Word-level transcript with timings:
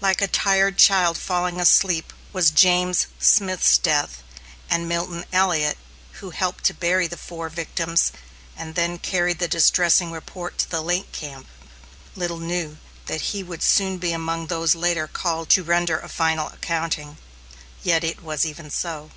Like 0.00 0.22
a 0.22 0.26
tired 0.26 0.78
child 0.78 1.18
falling 1.18 1.60
asleep, 1.60 2.14
was 2.32 2.48
James 2.50 3.08
Smith's 3.18 3.76
death; 3.76 4.22
and 4.70 4.88
Milton 4.88 5.26
Elliot, 5.34 5.76
who 6.12 6.30
helped 6.30 6.64
to 6.64 6.72
bury 6.72 7.06
the 7.06 7.18
four 7.18 7.50
victims 7.50 8.10
and 8.56 8.74
then 8.74 8.96
carried 8.96 9.38
the 9.38 9.48
distressing 9.48 10.12
report 10.12 10.56
to 10.60 10.70
the 10.70 10.80
lake 10.80 11.12
camp, 11.12 11.46
little 12.16 12.38
knew 12.40 12.78
that 13.04 13.20
he 13.36 13.42
would 13.42 13.62
soon 13.62 13.98
be 13.98 14.12
among 14.12 14.46
those 14.46 14.74
later 14.74 15.06
called 15.06 15.50
to 15.50 15.62
render 15.62 16.00
a 16.00 16.08
final 16.08 16.48
accounting. 16.48 17.18
Yet 17.82 18.02
it 18.02 18.22
was 18.22 18.46
even 18.46 18.70
so. 18.70 19.10